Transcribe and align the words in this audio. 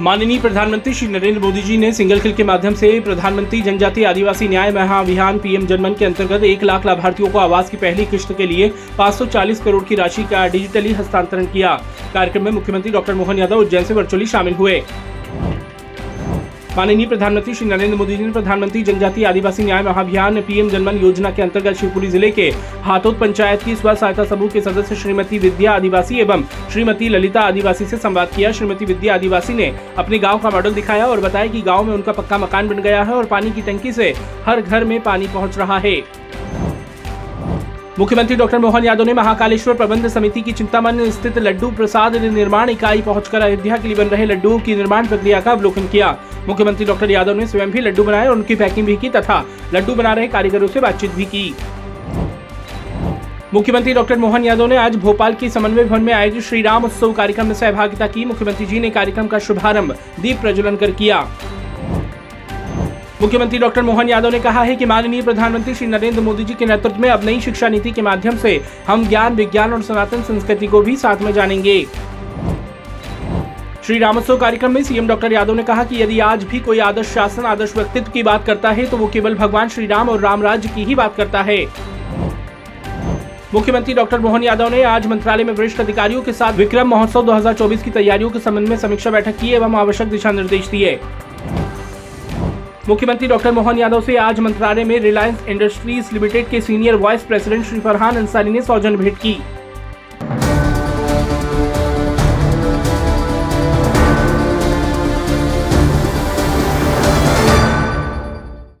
माननीय 0.00 0.38
प्रधानमंत्री 0.40 0.92
श्री 0.94 1.06
नरेंद्र 1.08 1.40
मोदी 1.40 1.60
जी 1.62 1.76
ने 1.76 1.92
सिंगल 1.92 2.20
खिल 2.20 2.32
के 2.34 2.44
माध्यम 2.44 2.74
से 2.74 2.88
प्रधानमंत्री 3.00 3.60
जनजाति 3.62 4.04
आदिवासी 4.04 4.48
न्याय 4.48 4.70
महाअभियान 4.72 5.38
पीएम 5.38 5.66
जनमन 5.66 5.94
के 5.94 6.04
अंतर्गत 6.04 6.44
एक 6.44 6.62
लाख 6.62 6.86
लाभार्थियों 6.86 7.30
को 7.30 7.38
आवास 7.38 7.70
की 7.70 7.76
पहली 7.76 8.06
किश्त 8.06 8.32
के 8.38 8.46
लिए 8.46 8.72
540 8.98 9.60
करोड़ 9.60 9.82
की 9.84 9.94
राशि 9.94 10.24
का 10.24 10.46
डिजिटली 10.48 10.92
हस्तांतरण 10.92 11.46
किया। 11.46 11.74
कार्यक्रम 12.14 12.44
में 12.44 12.50
मुख्यमंत्री 12.52 12.92
डॉक्टर 12.92 13.14
मोहन 13.14 13.38
यादव 13.38 13.56
उज्जैन 13.56 13.84
से 13.84 13.94
वर्चुअली 13.94 14.26
शामिल 14.26 14.54
हुए। 14.54 14.82
माननीय 16.76 17.06
प्रधानमंत्री 17.06 17.52
श्री 17.54 17.66
नरेंद्र 17.68 17.96
मोदी 17.96 18.16
जी 18.16 18.24
ने 18.24 18.32
प्रधानमंत्री 18.32 18.82
जनजाति 18.82 19.24
आदिवासी 19.24 19.64
न्याय 19.64 19.82
महाभियान 19.82 20.40
पीएम 20.42 20.68
जनमन 20.70 20.96
योजना 20.98 21.30
के 21.30 21.42
अंतर्गत 21.42 21.74
शिवपुरी 21.76 22.06
ज़िले 22.10 22.30
के 22.30 22.48
हाथोद 22.84 23.18
पंचायत 23.18 23.62
की 23.62 23.74
स्व 23.76 23.94
सहायता 23.94 24.24
समूह 24.24 24.48
के 24.50 24.60
सदस्य 24.60 24.96
श्रीमती 24.96 25.38
विद्या 25.38 25.72
आदिवासी 25.72 26.18
एवं 26.20 26.42
श्रीमती 26.72 27.08
ललिता 27.08 27.40
आदिवासी 27.40 27.84
से 27.84 27.96
संवाद 27.96 28.30
किया। 28.36 28.52
श्रीमती 28.52 28.84
विद्या 28.84 29.14
आदिवासी 29.14 29.54
ने 29.54 29.72
अपने 29.98 30.18
गाँव 30.18 30.38
का 30.38 30.50
मॉडल 30.50 30.74
दिखाया 30.74 31.06
और 31.06 31.20
बताया 31.20 31.46
की 31.46 31.62
गाँव 31.62 31.84
में 31.84 31.94
उनका 31.94 32.12
पक्का 32.12 32.38
मकान 32.38 32.68
बन 32.68 32.82
गया 32.82 33.02
है 33.02 33.14
और 33.14 33.26
पानी 33.26 33.50
की 33.50 33.62
टंकी 33.62 33.88
ऐसी 33.88 34.12
हर 34.46 34.60
घर 34.60 34.84
में 34.84 35.00
पानी 35.02 35.28
पहुँच 35.28 35.58
रहा 35.58 35.78
है। 35.78 35.96
मुख्यमंत्री 37.98 38.36
डॉक्टर 38.36 38.58
मोहन 38.58 38.84
यादव 38.84 39.04
ने 39.04 39.12
महाकालेश्वर 39.12 39.74
प्रबंध 39.74 40.06
समिति 40.08 40.40
की 40.42 40.52
चिंतामन 40.52 40.98
स्थित 41.10 41.36
लड्डू 41.38 41.70
प्रसाद 41.70 42.16
निर्माण 42.16 42.70
इकाई 42.70 43.02
पहुंचकर 43.02 43.40
अयोध्या 43.40 43.76
के 43.76 43.88
लिए 43.88 43.96
बन 43.96 44.06
रहे 44.06 44.24
लड्डुओं 44.26 44.58
की 44.58 44.74
निर्माण 44.76 45.06
प्रक्रिया 45.06 45.40
का 45.40 45.52
अवलोकन 45.52 45.86
किया। 45.88 46.08
मुख्यमंत्री 46.48 46.86
डॉक्टर 46.86 47.10
यादव 47.10 47.34
ने 47.34 47.46
स्वयं 47.46 47.70
भी 47.70 47.80
लड्डू 47.80 48.04
बनाए 48.04 48.26
और 48.26 48.36
उनकी 48.36 48.54
पैकिंग 48.54 48.86
भी 48.86 48.96
की 48.96 49.08
तथा 49.08 49.44
लड्डू 49.74 49.94
बना 49.94 50.12
रहे 50.12 50.28
कारीगरों 50.28 50.68
से 50.68 50.80
बातचीत 50.80 51.14
भी 51.14 51.24
की। 51.24 51.54
मुख्यमंत्री 53.54 53.94
डॉक्टर 53.94 54.18
मोहन 54.18 54.44
यादव 54.44 54.66
ने 54.66 54.76
आज 54.76 54.96
भोपाल 54.96 55.34
की 55.34 55.50
समन्वय 55.50 55.84
भवन 55.84 56.02
में 56.02 56.12
आयोजित 56.12 56.42
श्री 56.42 56.62
राम 56.62 56.84
उत्सव 56.84 57.12
कार्यक्रम 57.12 57.46
में 57.46 57.54
सहभागिता 57.54 58.06
की। 58.06 58.24
मुख्यमंत्री 58.24 58.66
जी 58.66 58.80
ने 58.80 58.90
कार्यक्रम 58.90 59.26
का 59.26 59.38
शुभारंभ 59.38 59.96
दीप 60.20 60.40
प्रज्वलन 60.40 60.76
कर 60.76 60.90
किया। 60.90 61.26
मुख्यमंत्री 63.24 63.58
डॉक्टर 63.58 63.82
मोहन 63.82 64.08
यादव 64.08 64.30
ने 64.30 64.38
कहा 64.40 64.62
है 64.62 64.74
कि 64.76 64.84
माननीय 64.84 65.22
प्रधानमंत्री 65.22 65.74
श्री 65.74 65.86
नरेंद्र 65.86 66.20
मोदी 66.20 66.44
जी 66.44 66.54
के 66.54 66.66
नेतृत्व 66.66 67.00
में 67.00 67.08
अब 67.10 67.24
नई 67.24 67.40
शिक्षा 67.40 67.68
नीति 67.68 67.90
के 67.90 68.02
माध्यम 68.02 68.36
से 68.36 68.60
हम 68.86 69.06
ज्ञान, 69.08 69.34
विज्ञान 69.34 69.72
और 69.72 69.82
सनातन 69.82 70.22
संस्कृति 70.22 70.66
को 70.66 70.80
भी 70.82 70.96
साथ 70.96 71.22
में 71.22 71.32
जानेंगे। 71.32 71.80
श्री 73.86 73.98
रामोत्सव 73.98 74.36
कार्यक्रम 74.36 74.72
में 74.72 74.82
सीएम 74.82 75.08
डॉक्टर 75.08 75.32
यादव 75.32 75.54
ने 75.54 75.62
कहा 75.62 75.84
कि 75.84 76.02
यदि 76.02 76.20
आज 76.20 76.44
भी 76.44 76.60
कोई 76.60 76.78
आदर्श 76.80 77.14
शासन, 77.14 77.44
आदर्श 77.44 77.76
व्यक्तित्व 77.76 78.12
की 78.12 78.22
बात 78.22 78.46
करता 78.46 78.70
है 78.70 78.86
तो 78.86 78.96
वो 78.96 79.08
केवल 79.08 79.34
भगवान 79.34 79.68
श्री 79.68 79.86
राम 79.86 80.08
और 80.08 80.20
राम 80.20 80.42
राज्य 80.42 80.68
की 80.68 80.84
ही 80.84 80.94
बात 80.94 81.16
करता 81.16 81.42
है। 81.42 81.58
मुख्यमंत्री 83.54 83.94
डॉक्टर 83.94 84.20
मोहन 84.20 84.42
यादव 84.42 84.68
ने 84.68 84.82
आज 84.84 85.06
मंत्रालय 85.06 85.44
में 85.44 85.52
वरिष्ठ 85.52 85.80
अधिकारियों 85.80 86.22
के 86.22 86.32
साथ 86.32 86.52
विक्रम 86.52 86.88
महोत्सव 86.88 87.26
2024 87.26 87.82
की 87.82 87.90
तैयारियों 87.90 88.30
के 88.30 88.38
संबंध 88.38 88.68
में 88.68 88.76
समीक्षा 88.76 89.10
बैठक 89.10 89.36
की 89.36 89.52
एवं 89.52 89.76
आवश्यक 89.76 90.08
दिशा 90.08 90.32
निर्देश 90.32 90.68
दिए। 90.68 90.98
मुख्यमंत्री 92.88 93.28
डॉक्टर 93.28 93.52
मोहन 93.52 93.78
यादव 93.78 94.00
से 94.00 94.16
आज 94.16 94.40
मंत्रालय 94.40 94.84
में 94.84 94.98
रिलायंस 95.00 95.46
इंडस्ट्रीज़ 95.48 96.12
लिमिटेड 96.12 96.48
के 96.48 96.60
senior 96.60 96.94
vice 96.94 97.22
president 97.22 97.64
Shri 97.64 97.80
Farhan 97.80 98.16
Ansari 98.16 98.50
ने 98.50 98.62
सौजन 98.62 98.96
भेंट 98.96 99.16
की। 99.18 99.36